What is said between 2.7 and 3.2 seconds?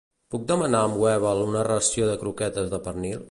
de pernil?